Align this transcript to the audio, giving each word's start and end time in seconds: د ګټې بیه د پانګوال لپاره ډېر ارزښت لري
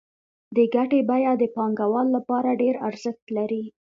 د 0.55 0.57
ګټې 0.75 0.99
بیه 1.09 1.33
د 1.41 1.43
پانګوال 1.55 2.07
لپاره 2.17 2.59
ډېر 2.61 2.75
ارزښت 2.87 3.25
لري 3.37 3.63